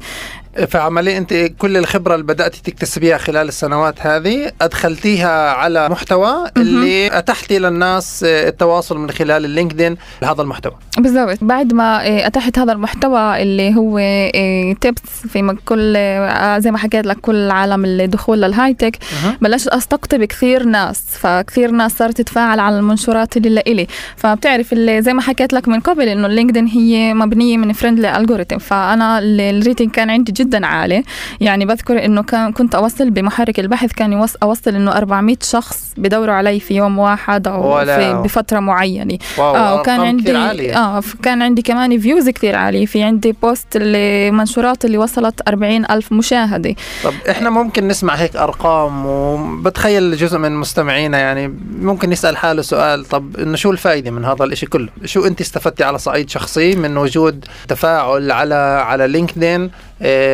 [0.67, 7.59] فعمليا أنت كل الخبرة اللي بدأت تكتسبيها خلال السنوات هذه أدخلتيها على محتوى اللي اتحتي
[7.59, 10.73] للناس التواصل من خلال اللينكدين بهذا المحتوى.
[10.97, 11.37] بالضبط.
[11.41, 13.99] بعد ما آه، اتحت هذا المحتوى اللي هو
[14.81, 18.97] tips في م- كل آه، زي ما حكيت لك كل عالم الدخول لل high-tech
[19.41, 23.87] بلشت أستقطب كثير ناس فكثير ناس صارت تتفاعل على المنشورات اللي لإلي
[24.17, 28.57] فبتعرف اللي زي ما حكيت لك من قبل إنه اللينكدين هي مبنية من friendly algorithm
[28.57, 31.03] فأنا ال- ال rating كان عندي جدا عالي.
[31.41, 36.33] يعني بذكر إنه كان كنت أوصل بمحرك البحث كان يوص أوصل إنه 400 شخص بدوروا
[36.33, 37.85] علي في يوم واحد أو.
[37.85, 39.17] في بفترة معينة.
[39.37, 40.77] واو آه وكان عندي عالية.
[40.77, 42.85] آه كان عندي كمان views كثير عالية.
[42.85, 46.75] في عندي post اللي منشورات اللي وصلت 40 ألف مشاهدة.
[47.03, 53.05] طب إحنا ممكن نسمع هيك أرقام وبتخيل جزء من مستمعينا يعني ممكن يسأل حاله سؤال
[53.05, 56.97] طب إنه شو الفائده من هذا الإشي كله؟ شو أنت استفدتي على صعيد شخصي من
[56.97, 59.71] وجود تفاعل على على لينكدين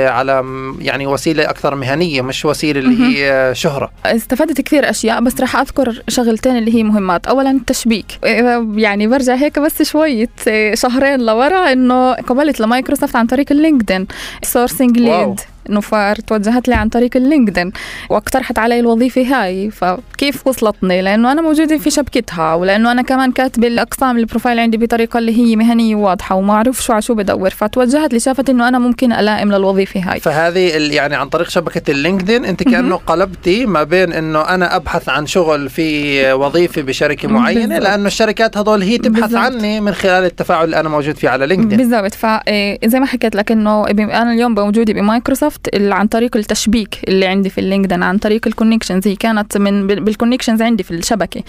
[0.10, 3.92] على م- يعني وسيلة أكثر مهنية مش وسيلة اللي هي آه، شهرة.
[4.06, 7.28] استفدت كثير أشياء بس رح أذكر شغلتين اللي هي مهمات.
[7.28, 8.06] أولا التشبيك.
[8.26, 14.08] إذا يعني برجع هيك بس شوية إيه، شهرين لورا إنه قبلت لمايكروسوفت عن طريق اللينكدين
[14.44, 15.30] سورسنج واو.
[15.30, 17.72] ليد نفار توجهت لي عن طريق اللينكدين
[18.10, 19.72] وأقترحت علي الوظيفة هاي.
[19.72, 25.18] فكيف وصلتني؟ لأنه أنا موجودة في شبكتها ولأنه أنا كمان كاتبة الأقسام البروفايل عندي بطريقة
[25.18, 27.50] اللي هي مهنية وواضحة وما أعرف شو على شو بدور.
[27.50, 30.20] فتوجهت لي شافت إنه أنا ممكن ألائم للوظيفة هاي.
[30.20, 30.60] فهذه
[30.94, 35.70] يعني عن طريق شبكة اللينكدين أنت كأنه قلبتي ما بين إنه أنا أبحث عن شغل
[35.70, 37.84] في وظيفة بشركة معينة بالضبط.
[37.84, 39.42] لأنه الشركات هذول هي تبحث بالضبط.
[39.42, 42.14] عني من خلال التفاعل اللي أنا موجود فيه على لينكدين بالضبط.
[42.14, 47.50] فزي ما حكيت لك إنه أنا اليوم موجوده بمايكروسوفت ال- عن طريق التشبيك اللي عندي
[47.50, 51.44] في اللينكدين عن طريق ال connections هي كانت من بال connections عندي في الشبكة.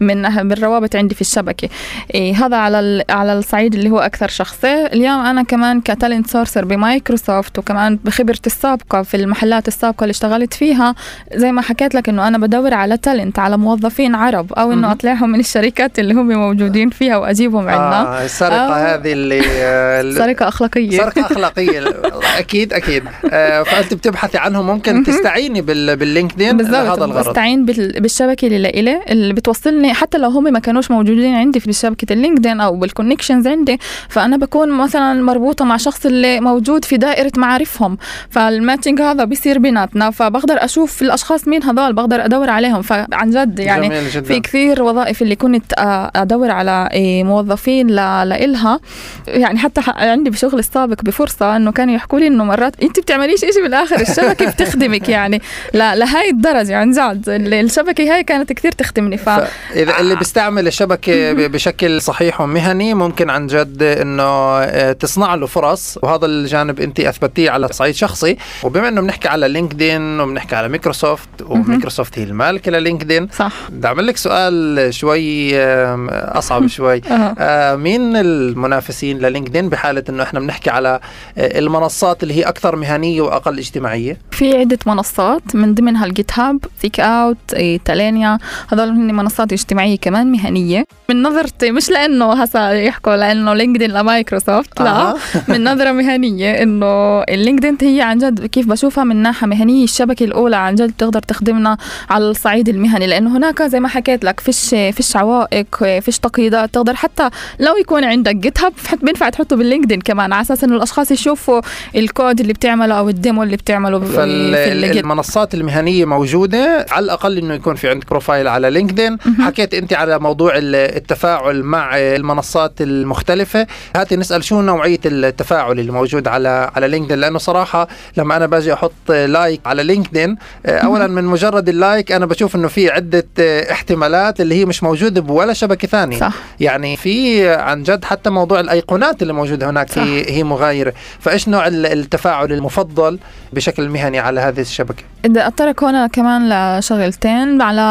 [0.00, 1.68] من بالروابط عندي في الشبكة.
[2.14, 4.86] إيه هذا على على الصعيد اللي هو أكثر شخصي.
[4.86, 10.54] اليوم أنا كمان ك talent sourcer بمايكروسوفت وكمان بخبرتي السابقة في المحلات السابقة اللي اشتغلت
[10.54, 10.94] فيها.
[11.34, 14.92] زي ما حكيت لك إنه أنا بدور على talent على موظفين عرب أو إنه.
[14.92, 18.20] أطلعهم من الشركات اللي هم موجودين فيها وأجيبهم عندنا.
[18.20, 18.94] آه السرقه آه.
[18.94, 20.98] هذه اللي آه، سرقة أخلاقية.
[20.98, 21.84] سرقة أخلاقية.
[22.38, 23.04] أكيد أكيد.
[23.32, 27.28] آه، فأنت بتبحثي عنهم ممكن تستعيني بال باللينكدين لهذا الغرض.
[27.28, 31.72] بستعين بال- بالشبكة اللي لإلي اللي بتوصلني حتى لو هم ما كانوش موجودين عندي في
[31.72, 36.96] شبكة اللينكدين أو بال connections عندي فأنا بكون مثلا مربوطة مع شخص اللي موجود في
[36.96, 37.98] دائرة معارفهم
[38.30, 43.58] فال matching هذا بيصير بيناتنا فبقدر أشوف الأشخاص مين هذول بقدر أدور عليهم فعن جد
[43.58, 44.22] يعني جدا.
[44.22, 45.72] في كثير وظائف اللي كنت
[46.16, 48.80] أدور على إيه، موظفين لإلها.
[49.26, 53.00] يعني حتى عندي بشغل السابق بفرصة إنه كانوا يحكوا لي إنه مرات أنت
[53.36, 58.52] بتعمليش شيء بالاخر الشبكة بتخدمك يعني؟ لا لهي الدرجة عن جد ال- الشبكة هاي كانت
[58.52, 59.28] كثير تخدمني ف
[59.74, 64.22] إذا اللي بيستعمل الشبكة ب- بشكل صحيح ومهني ممكن عن جد إنه
[64.62, 65.98] آه، تصنع له فرص.
[66.02, 68.36] وهذا الجانب أنت أثبتيه على صعيد شخصي.
[68.62, 73.52] وبما إنه بنحكي على لينكدين وبنحكي على مايكروسوفت ومايكروسوفت هي المالكة للينكدين صح.
[73.68, 77.00] بدي أعمل لك سؤال شوي آم، أصعب شوي.
[77.38, 81.00] آه، مين المنافسين للينكدين بحالة إنه إحنا بنحكي على
[81.38, 86.38] آه، المنصات اللي هي أكثر مهنية وأقل اجتماعية؟ في عدة منصات من ضمنها ال GitHub
[86.38, 87.36] SeekOut
[87.84, 90.84] Talenya هذول هن منصات اجتماعية كمان مهنية.
[91.10, 94.90] من نظرتي مش لأنه هسا يحكوا لأنه لينكدين لمايكروسوفت لا.
[94.90, 95.16] أها.
[95.48, 100.56] من نظرة مهنية إنه اللينكدين هي عن جد كيف بشوفها من ناحية مهنية الشبكة الأولى
[100.56, 101.76] عن جد بتقدر تخدمنا
[102.10, 103.06] على الصعيد المهني.
[103.06, 106.94] لأنه هناك زي ما حكيت لك فيش فيش عوائق فيش تقييدات تقدر.
[106.94, 111.60] حتى لو يكون عندك GitHub بينفع تحطه باللينكدين كمان على أساس إنه الأشخاص يشوفوا
[111.96, 117.74] الكود اللي بتعمله أو ال demo اللي بتعمله فالمنصات المهنية موجودة على الأقل إنه يكون
[117.74, 123.66] في عندك profile على لينكدين حكيت أنت على موضوع ال- التفاعل مع المنصات المختلفة.
[123.96, 128.72] هاتي نسأل شو نوعية التفاعل اللي موجود على على لينكدين لأنه صراحة لما أنا باجي
[128.72, 133.26] أحط like على لينكدين اولا من مجرد ال like أنا بشوف إنه في عدة
[133.70, 136.18] احتمالات اللي هي مش موجودة بولا شبكة ثانية.
[136.18, 136.32] صح.
[136.60, 140.02] يعني في عن جد حتى موضوع الأيقونات اللي موجودة هناك صح.
[140.02, 140.92] هي هي مغايرة.
[141.20, 143.05] فإيش نوع ال- التفاعل المفضل
[143.52, 147.82] بشكل مهني على هذه الشبكة بدي اتطرق هنا كمان لشغلتين على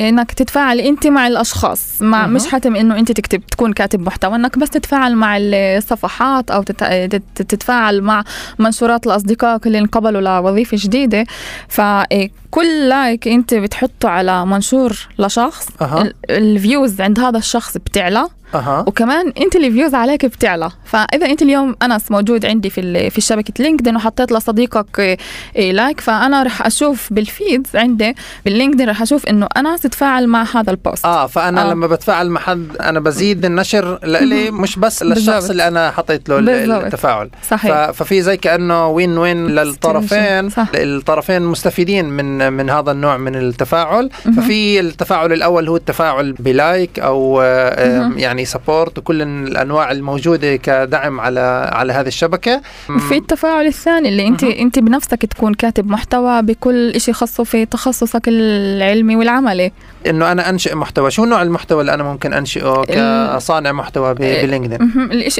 [0.00, 2.32] إنك تتفاعل أنت مع الأشخاص مع مهم.
[2.34, 6.84] مش حتم إنه أنت تكتب تكون كاتب محتوى إنك بس تتفاعل مع الصفحات أو تت-
[6.84, 8.24] تت- تتفاعل مع
[8.58, 11.24] منشورات لاصدقائك اللي انقبلوا لوظيفة جديدة
[11.68, 15.68] فكل like أنت بتحطه على منشور لشخص.
[16.02, 21.26] ال- ال views عند هذا الشخص بتعلى أها وكمان أنت ال views عليك بتعلى فإذا
[21.26, 25.16] أنت اليوم أنس موجود عندي في في شبكه لينكدين وحطيت لصديقك إيه،
[25.56, 30.44] إيه، like فأنا رح أشوف بال feeds عندي باللينكدين رح أشوف إنه أنس تفاعل مع
[30.54, 31.70] هذا ال post آه فأنا آه.
[31.72, 35.50] لما بتفاعل مع حد أنا بزيد النشر لإلي مش بس للشخص بالضبط.
[35.50, 36.84] اللي أنا حطيت له ال- بالضبط.
[36.84, 37.90] التفاعل صحيح.
[37.90, 40.66] ففي زي كأنه win win للطرفين صح.
[40.74, 46.98] الطرفين مستفيدين من من هذا النوع من التفاعل ففي التفاعل الأول هو التفاعل ب like
[46.98, 48.18] أو آه، مهم.
[48.38, 52.60] يعني support وكل الأنواع الموجودة كدعم على على هذه الشبكة.
[53.08, 58.22] في التفاعل الثاني اللي انت انت بنفسك تكون كاتب محتوى بكل شيء خاصه في تخصصك
[58.28, 59.72] العلمي والعملي.
[60.06, 61.10] إنه أنا أنشئ محتوى.
[61.10, 64.92] شو نوع المحتوى اللي أنا ممكن أنشئه كصانع محتوى ب- بلينكدين؟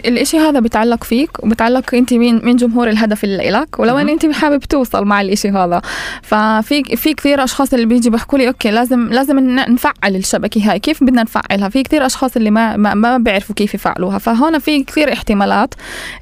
[0.05, 4.61] الإشي هذا بيتعلق فيك وبتعلق انت مين مين جمهور الهدف اللي لك ولوين انت حابب
[4.65, 5.83] توصل مع الإشي هذا.
[6.23, 10.79] ففي في كثير أشخاص اللي بيجي بيحكوا لي okay لازم لازم نفعل الشبكة هاي.
[10.79, 14.19] كيف بدنا نفعلها؟ في كثير أشخاص اللي ما ما, ما بيعرفوا كيف يفعلوها.
[14.19, 15.75] فهون في كثير احتمالات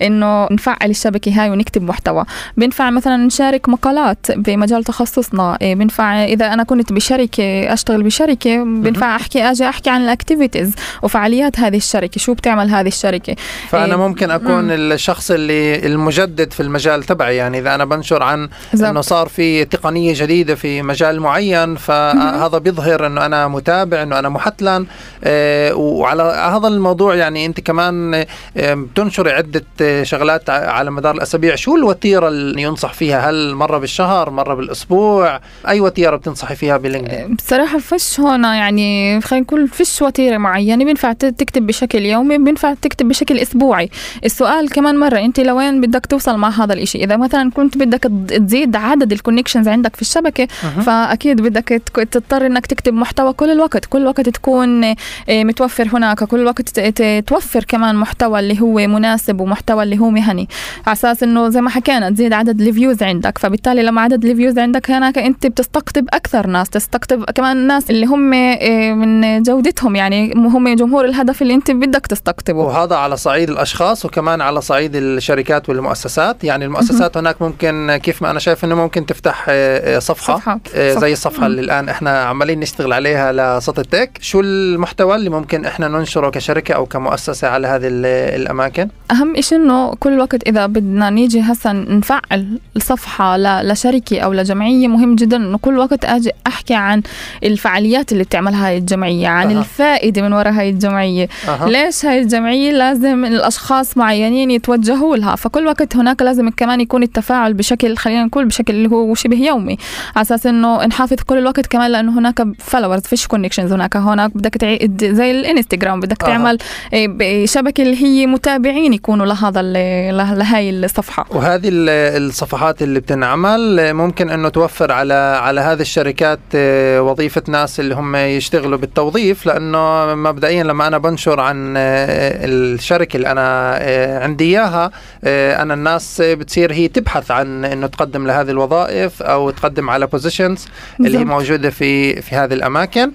[0.03, 2.25] إنه نفعل الشبكة هاي ونكتب محتوى.
[2.57, 5.59] بينفع مثلا نشارك مقالات بمجال تخصصنا.
[5.63, 10.75] إيه، بينفع إذا أنا كنت بشركة أشتغل بشركة بينفع أحكي أجي أحكي عن ال activities
[11.03, 13.37] وفعاليات هذه الشركة شو بتعمل هذه الشركة؟
[13.69, 17.37] فأنا إيه، ممكن أكون الشخص اللي المجدد في المجال تبعي.
[17.37, 18.49] يعني إذا أنا بنشر عن.
[18.75, 24.29] إنه صار في تقنية جديدة في مجال معين فهذا بيظهر إنه أنا متابع إنه أنا
[24.29, 24.87] محتلن.
[25.25, 26.23] آه، وعلى
[26.57, 28.15] هذا الموضوع يعني انت كمان
[28.57, 31.55] آه، بتنشري عدة آه، شغلات على مدار الأسابيع.
[31.55, 37.35] شو الوتيرة اللي ينصح فيها؟ هل مرة بالشهر مرة بالأسبوع؟ أي وتيرة بتنصحي فيها بلينكدين؟
[37.35, 40.85] بصراحة فيش هون يعني خلينا نقول فيش وتيرة معينة.
[40.85, 43.91] بينفع تكتب بشكل يومي بينفع تكتب بشكل أسبوعي.
[44.25, 48.77] السؤال كمان مرة أنت لوين بدك توصل مع هذا الإشي؟ إذا مثلا كنت بدك تزيد
[48.77, 50.47] عدد ال connections عندك في الشبكة
[50.87, 53.85] فأكيد بدك تك- تضطر أنك تكتب محتوى كل الوقت.
[53.85, 54.95] كل وقت تكون آه،
[55.29, 60.11] متوفر هناك كل وقت ت- ت- توفر كمان محتوى اللي هو مناسب ومحتوى اللي هو
[60.11, 60.49] مهني.
[60.87, 63.39] على أساس أنه زي ما حكينا تزيد عدد ال views عندك.
[63.39, 68.07] فبالتالي لما عدد ال views عندك هناك أنت بتستقطب أكثر ناس تستقطب كمان الناس اللي
[68.07, 72.59] هم آه، من جودتهم يعني هم جمهور الهدف اللي أنت بدك تستقطبه.
[72.59, 76.45] وهذا على صعيد الأشخاص وكمان على صعيد الشركات والمؤسسات.
[76.45, 80.61] يعني المؤسسات هناك ممكن كيف ما أنا شايف إنه ممكن تفتح آه، آه، صفحة, صفحة.
[80.77, 84.19] زي الصفحة اللي الآن إحنا عمالين نشتغل عليها لصوت التك.
[84.21, 88.07] شو المحتوى اللي ممكن إحنا ننشره كشركة أو كمؤسسة على هذه ال-
[88.41, 94.33] الأماكن؟ أهم إشي إنه كل وقت إذا بدنا نيجي هسا نفعل الصفحة ل- لشركة أو
[94.33, 97.03] لجمعية مهم جدا إنه كل وقت أجي أحكي عن
[97.45, 99.59] الفعاليات اللي بتعملها هاي الجمعية عن أها.
[99.59, 101.29] الفائدة من وراء هاي الجمعية.
[101.49, 101.69] أها.
[101.69, 107.55] ليش هاي الجمعية لازم الأشخاص معينين يتوجهوا لها؟ فكل وقت هناك لازم كمان يكون التفاعل
[107.55, 109.77] بشكل خلينا نقول بشكل اللي هو شبه يومي.
[110.17, 113.97] على أساس إنه نحافظ كل الوقت كمان لأنه هناك followers فيش connections هناك.
[113.97, 116.27] هناك بدك تعيد زي الإنستغرام بدك أها.
[116.29, 116.59] تعمل
[116.93, 123.01] إيه، شبكة اللي هي متابعين يكونوا لهذا ال- له- لهاي الصفحة وهذه ال- الصفحات اللي
[123.01, 128.79] بتنعمل آه، ممكن إنه توفر على على هذه الشركات آه، وظيفة ناس اللي هم يشتغلوا
[128.79, 134.91] بالتوظيف لأنه مبدئيا لما أنا بنشر عن آه، الشركة اللي أنا آه، عندي إياها
[135.25, 140.67] آه، أنا الناس بتصير هي تبحث عن إنه تقدم لهذه الوظائف أو تقدم على positions
[141.01, 141.25] اللي هي.
[141.25, 143.11] موجودة في في هذه الأماكن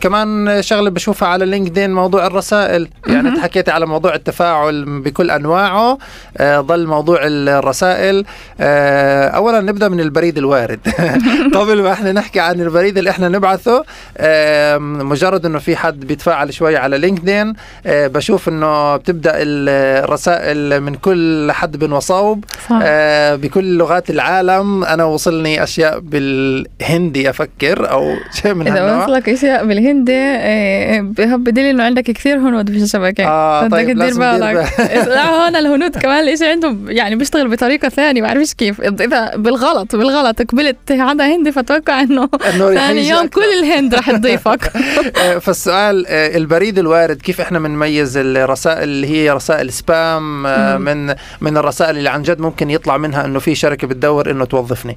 [0.00, 2.88] كمان شغلة بشوفها على لينكدين موضوع الرسائل.
[3.06, 5.98] يعني انت حكيتي على موضوع التفاعل بكل أنواعه.
[6.38, 8.24] آه، ظل موضوع الرسائل.
[8.60, 10.80] آه، اولا نبدأ من البريد الوارد.
[11.54, 13.84] قبل ما إحنا نحكي عن البريد اللي إحنا نبعثه
[14.18, 17.52] آم، مجرد إنه في حد بيتفاعل شوي على لينكدين
[17.86, 22.44] آه، بشوف إنه بتبدأ الرسائل من كل حد بن وصوب.
[22.82, 24.84] آه، بكل لغات العالم.
[24.84, 29.04] أنا وصلني أشياء بالهندي أفكر أو شيء من هالنوع.
[29.04, 30.16] وصلك أشياء بالهندي
[31.26, 32.78] بهب بدل إنه عندك كثير هنود في
[33.26, 34.72] آه، بدك طيب، ندير بالك.
[34.78, 38.80] بال- لا هون الهنود كمان الإشي عندهم يعني بيشتغل بطريقة ثانية بعرفش كيف.
[38.80, 42.02] إذا بالغلط بالغلط قبلت هذا هندي فتوقع
[42.74, 43.28] رح ثاني يوم أكثر.
[43.40, 44.72] كل الهند رح تضيفك.
[45.22, 51.14] آه، فالسؤال آه، البريد الوارد كيف إحنا بنميز الرسائل اللي هي رسائل سبام آه، من
[51.40, 54.96] من الرسائل اللي عن جد ممكن يطلع منها إنه في شركة بتدور إنه توظفني.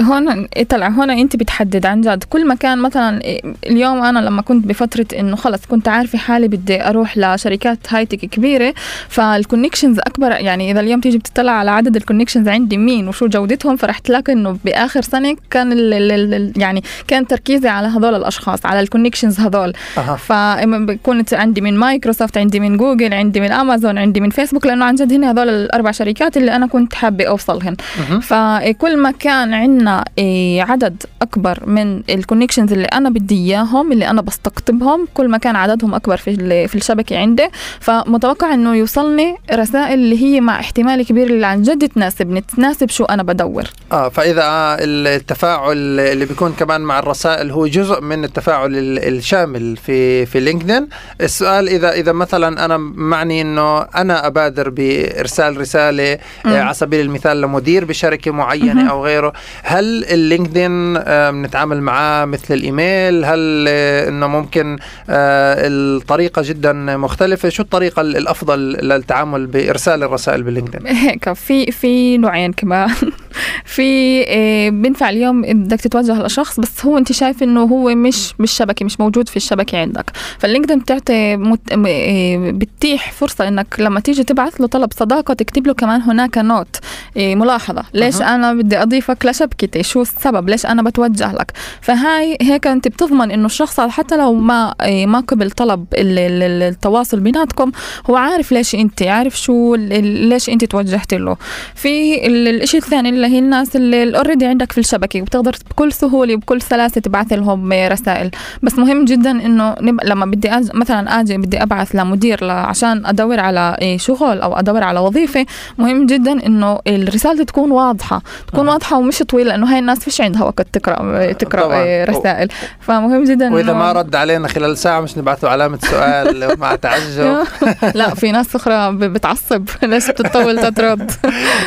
[0.00, 3.20] هون طلع هون انت بتحدد عن جد كل مكان مثلا
[3.66, 8.74] اليوم أنا لما كنت بفترة إنه خلص كنت عارفة حالي بدي أروح لشركات high-tech كبيرة
[9.08, 13.26] فال connections أكبر يعني إذا اليوم تيجي بتطلع على عدد ال connections عندي مين وشو
[13.26, 18.14] جودتهم فرح تلاقي إنه بآخر سنة كان ال ال ال يعني كان تركيزي على هذول
[18.14, 19.72] الأشخاص على ال connections هذول.
[20.16, 24.94] فكنت عندي من مايكروسوفت عندي من جوجل عندي من امازون عندي من فيسبوك لأنه عن
[24.94, 27.76] جد هن هذول الأربع شركات اللي أنا كنت حابة أوصلهن.
[28.22, 29.83] فكل ما كان عندنا
[30.18, 35.08] إيه عدد أكبر من ال connections اللي أنا بدي إياهم اللي أنا بستقطبهم.
[35.14, 37.48] كل ما كان عددهم أكبر في في الشبكة عندي.
[37.80, 43.04] فمتوقع إنه يوصلني رسائل اللي هي مع احتمال كبير اللي عن جد تناسبني تناسب شو
[43.04, 43.64] أنا بدور.
[43.92, 50.26] آه فإذا التفاعل اللي بيكون كمان مع الرسائل هو جزء من التفاعل ال- الشامل في
[50.26, 50.88] في لينكدين.
[51.20, 56.12] السؤال إذا إذا مثلا أنا معني إنه أنا أبادر بارسال رسالة
[56.46, 59.32] آه، على سبيل المثال لمدير بشركة معينة أو غيره
[59.74, 64.76] هل اللينكدين آه، بنتعامل معاه مثل الإيميل؟ هل آه، إنه ممكن
[65.10, 72.52] آه، الطريقة جدا مختلفة؟ شو الطريقة ال- الأفضل للتعامل بإرسال الرسائل باللينكدين؟ في في نوعين
[72.52, 72.90] كمان.
[73.64, 78.84] في إيه، بينفع اليوم بدك تتوجه لشخص بس هو انت شايف انه هو مش بالشبكه
[78.84, 80.10] مش موجود في الشبكة عندك.
[80.38, 81.60] فاللينكدين بتعطي مت...
[81.86, 86.76] إيه، بتتيح فرصة إنك لما تيجي تبعث له طلب صداقة تكتب له كمان هناك note
[87.16, 87.84] إيه، ملاحظة.
[87.94, 93.30] ليش أنا بدي أضيفك لشبكتي؟ شو السبب؟ ليش أنا بتوجه لك؟ فهاي هيك أنت بتضمن
[93.30, 94.74] إنه الشخص حتى لو ما
[95.06, 97.72] ما قبل طلب ال- ال- ال- التواصل بيناتكم
[98.10, 101.36] هو عارف ليش أنت عارف شو ليش أنت توجهت له.
[101.74, 106.34] في ال- الإشي الثاني اللي هي الناس اللي already عندك في الشبكة وبتقدر بكل سهولة
[106.34, 108.30] وبكل سلاسة تبعث لهم رسائل.
[108.62, 109.74] بس مهم جدا إنه.
[109.80, 110.70] لما بدي أج...
[110.74, 112.50] مثلا آجي بدي أبعث لمدير ل...
[112.50, 115.46] عشان أدور على إيه شغل أو أدور على وظيفة
[115.78, 118.22] مهم جدا إنه الرسالة تكون واضحة.
[118.46, 121.82] تكون واضحة ومش طويلة لأنه هاي الناس فيش عندها وقت تقرأ تقرأ طبعاً.
[121.82, 122.48] إيه رسائل.
[122.80, 127.36] فمهم جدا وإذا ما رد علينا خلال ساعة مش نبعث له علامة سؤال مع تعجب.
[127.98, 129.68] لا في ناس أخرى بتعصب.
[129.82, 131.10] ليش بتطول تترد؟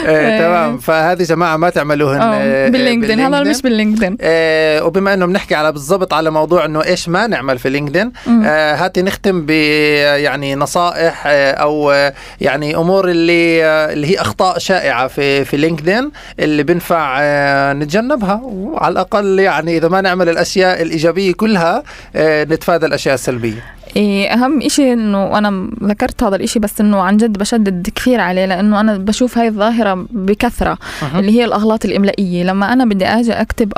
[0.05, 0.77] آه، تمام.
[0.77, 3.19] فهذه جماعة ما تعملوهن آه، آه، باللينكدين.
[3.19, 4.17] هذا مش باللينكدين.
[4.21, 8.11] آه وبما إنه بنحكي على بالضبط على موضوع إنه إيش ما نعمل في لينكدين
[8.45, 14.21] آه هاتي نختم ب يعني نصائح آه أو آه يعني أمور اللي آه اللي هي
[14.21, 20.29] أخطاء شائعة في في لينكدين اللي بنفع آه نتجنبها وعلى الأقل يعني إذا ما نعمل
[20.29, 21.83] الأشياء الإيجابية كلها
[22.15, 23.77] آه نتفادى الأشياء السلبية.
[23.95, 28.45] إيه أهم إشي إنه أنا ذكرت هذا الإشي بس إنه عن جد بشدد كثير عليه
[28.45, 30.77] لأنه أنا بشوف هاي الظاهرة بكثرة
[31.15, 32.43] اللي هي الأغلاط الإملائية.
[32.43, 33.05] لما أنا بدي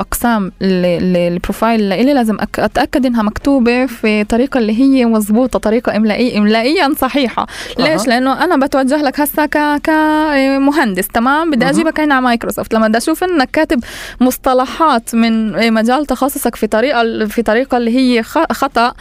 [0.00, 5.96] أقسام ال- ال- البروفايل لإلي لازم أتأكد إنها مكتوبة في طريقة اللي هي مزبوطة طريقة
[5.96, 7.46] إملائية إملائيا صحيحة.
[7.78, 8.06] ليش؟ أها.
[8.06, 12.74] لأنه أنا بتوجه لك هسا ك كمهندس تمام؟ بدي أجيبك هنا على مايكروسوفت.
[12.74, 13.84] لما بدي أشوف إنك كاتب
[14.20, 18.92] مصطلحات من مجال تخصصك في طريقة في طريقة اللي هي خ- خطأ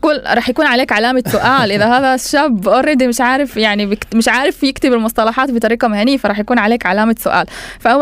[0.00, 1.72] كل رح يكون عليك علامة سؤال.
[1.72, 6.58] إذا هذا الشاب already مش عارف يعني مش عارف يكتب المصطلحات بطريقة مهنية فرح يكون
[6.58, 7.46] عليك علامة سؤال.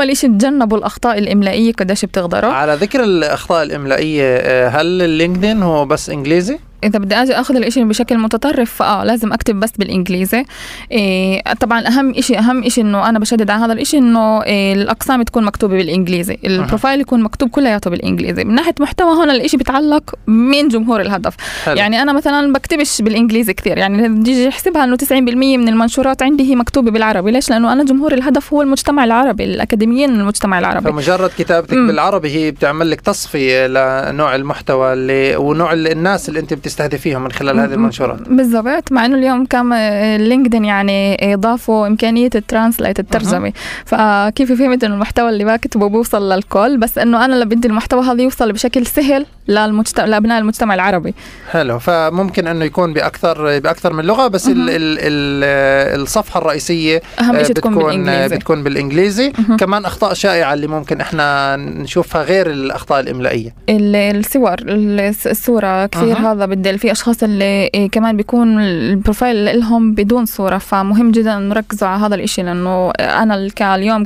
[0.07, 5.85] فأول إشي تجنبوا الأخطاء الإملائية قديش بتقدروا على ذكر الأخطاء الإملائية آه هل اللينكدين هو
[5.85, 10.45] بس إنجليزي؟ إذا بدي أجي أخذ الإشي بشكل متطرف فآه لازم أكتب بس بالإنجليزي.
[10.93, 15.23] إيه طبعا أهم اشي أهم إشي إنه أنا بشدد على هذا الإشي إنه إيه الأقسام
[15.23, 16.39] تكون مكتوبة بالإنجليزي.
[16.45, 18.45] البروفايل يكون مكتوب كلياته بالإنجليزي.
[18.45, 21.35] من ناحية محتوى هون الإشي بيتعلق من جمهور الهدف.
[21.65, 21.77] حلو.
[21.77, 23.79] يعني أنا مثلا بكتبش بالإنجليزي كثير.
[23.79, 27.31] يعني بدي احسبها إنه 90% من المنشورات عندي هي مكتوبة بالعربي.
[27.31, 30.91] ليش؟ لأنه أنا جمهور الهدف هو المجتمع العربي الأكاديميين من المجتمع العربي.
[30.91, 31.87] فمجرد كتابتك مم.
[31.87, 37.33] بالعربي هي بتعمل لك تصفية لنوع المحتوى اللي ونوع ال- الناس اللي أنت بتستهدفيهم من
[37.33, 38.29] خلال هذه المنشورات.
[38.29, 39.71] بالضبط مع إنه اليوم كان
[40.17, 43.53] لينكدين يعني أضافوا إمكانية ال translate الترجمة.
[43.85, 48.23] فكيف فهمت إنه المحتوى اللي بكتبه بوصل للكل بس إنه أنا اللي بدي المحتوى هذا
[48.23, 51.15] يوصل بشكل سهل للمجتمع لأبناء المجتمع العربي.
[51.51, 51.79] حلو.
[51.79, 57.43] فممكن أنه يكون باكثر بأكثر من لغة بس ال ال ال الصفحة الرئيسية أهم آه،
[57.43, 58.37] شيء تكون بالإنجليزي.
[58.37, 59.33] بتكون بالإنجليزي.
[59.59, 63.55] كمان أخطاء شائعة اللي ممكن إحنا نشوفها غير الأخطاء الإملائية.
[63.69, 66.33] ال- الصور ال- الصورة كثير أها.
[66.33, 70.59] هذا بدي في أشخاص اللي إيه كمان بيكون البروفايل لهم بدون صورة.
[70.59, 74.05] فمهم جدا نركزوا على هذا الإشي لأنه أنا ال- كاليوم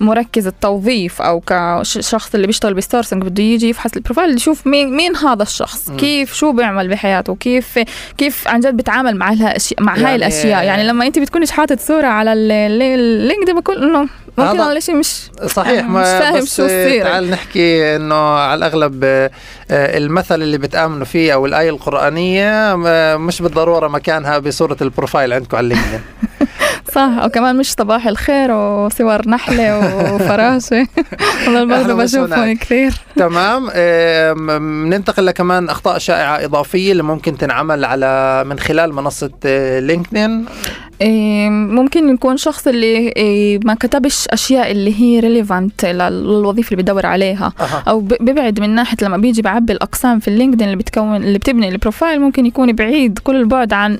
[0.00, 5.16] كمركز التوظيف أو كشخص اللي بيشتغل بال sourcing بده يجي يفحص البروفايل يشوف مين مين
[5.16, 7.78] هذا الشخص؟ كيف شو بيعمل بحياته؟ كيف
[8.18, 11.80] كيف عن جد بتعامل مع الأشياء مع يعني- هاي الأشياء؟ يعني لما أنت بتكونش حاطط
[11.80, 14.00] صورة على ال- ال- اللينكدين بقول إنه
[14.38, 15.06] ممكن هذا- هذا الشيء مش
[15.46, 17.04] صحيح يعني مش ما فاهم شو السيرة.
[17.04, 19.30] تعال نحكي إنه على الأغلب آه،
[19.70, 25.64] المثل اللي بتآمنوا فيه أو الآية القرآنية آه، مش بالضرورة مكانها بصورة البروفايل عندكم على
[25.64, 26.00] اللينكدين
[26.94, 29.78] صح وكمان مش صباح الخير وصور نحلة
[30.14, 30.86] وفراشة.
[31.46, 32.56] والله برضه بشوفهم.
[32.56, 32.92] كثير.
[33.16, 33.68] تمام.
[34.48, 40.44] بننتقل لكمان أخطاء شائعة إضافية اللي ممكن تنعمل على من خلال منصة آه، لينكدين.
[41.00, 47.06] إيه، ممكن يكون شخص اللي إيه، ما كتبش أشياء اللي هي relevant للوظيفة اللي بدور
[47.06, 47.52] عليها.
[47.60, 47.82] أها.
[47.88, 51.68] أو ب- بيبعد من ناحية لما بيجي بعبي الأقسام في اللينكدين اللي بتكون اللي بتبني
[51.68, 53.98] البروفايل ممكن يكون بعيد كل البعد عن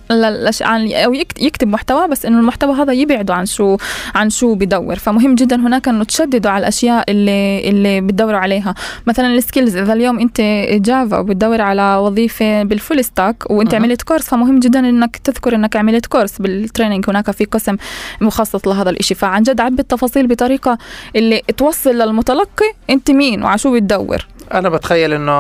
[0.60, 3.76] عن أو يكت- يكتب محتوى بس إنه المحتوى هذا يبعده عن شو
[4.14, 4.96] عن شو بدور.
[4.96, 8.74] فمهم جدا هناك إنه تشددوا على الأشياء اللي اللي بتدوروا عليها.
[9.06, 10.40] مثلا ال skills إذا اليوم أنت
[10.86, 13.80] Java وبتدور على وظيفة بال full stack وأنت أها.
[13.80, 17.76] عملت course فمهم جدا إنك تذكر إنك عملت course بال training هناك في قسم
[18.20, 19.14] مخصص لهذا الإشي.
[19.14, 20.78] فعن جد عبي التفاصيل بطريقة
[21.16, 24.26] اللي توصل للمتلقي أنت مين وع شو بتدور.
[24.54, 25.32] أنا بتخيل إنه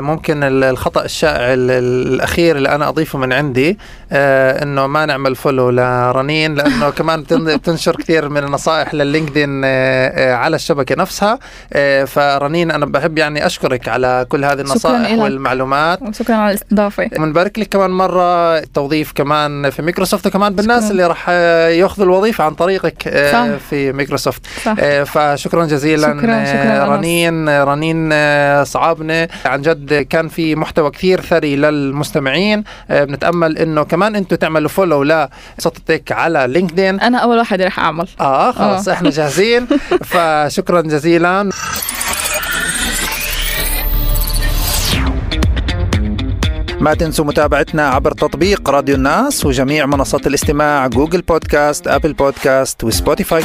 [0.00, 3.78] ممكن ال- الخطأ الشائع ال- ال- الأخير اللي أنا أضيفه من عندي
[4.12, 9.68] آه إنه ما نعمل follow لرنين لأنه كمان بتن- بتنشر كثير من النصائح لللينكدين آه
[10.08, 11.38] آه على الشبكة نفسها
[12.06, 15.22] فرنين أنا بحب يعني أشكرك على كل هذه النصائح إلك.
[15.22, 20.90] والمعلومات وشكرا على الاستضافة بنبارك لك كمان مرة توظيف كمان في ميكروسوفت وكمان بالناس شكراً.
[20.92, 21.28] اللي راح
[21.80, 23.46] يأخذوا الوظيفة عن طريقك صح.
[23.70, 23.92] في
[24.64, 24.74] صح.
[24.80, 26.96] آه، فشكرا جزيلا شكراً- شكراً.
[26.96, 28.12] رنين رنين
[28.64, 29.28] صعابنة.
[29.44, 32.64] عن جد كان في محتوى كثير ثري للمستمعين.
[32.90, 38.08] آه، بنتأمل إنه كمان أنتم تعملوا follow لصوتك على LinkedIn أنا أول واحدة رح أعمل.
[38.20, 38.92] آه خلص آه.
[38.92, 39.66] إحنا جاهزين.
[40.10, 41.50] فشكرا جزيلا.
[46.80, 52.90] ما تنسوا متابعتنا عبر تطبيق راديو الناس وجميع منصات الاستماع Google Podcasts Apple Podcasts و
[52.90, 53.42] Spotify.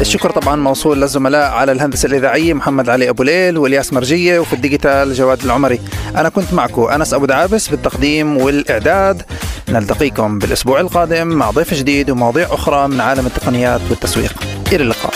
[0.00, 5.14] الشكر طبعا موصول للزملاء على الهندسة الإذاعية محمد علي أبو ليل والياس مرجية وفي الديجيتال
[5.14, 5.80] جواد العمري.
[6.16, 9.22] أنا كنت معكم أنس أبو دعابس بالتقديم والإعداد.
[9.68, 14.32] نلتقيكم بالأسبوع القادم مع ضيف جديد ومواضيع أخرى من عالم التقنيات والتسويق.
[14.72, 15.12] إلى اللقاء.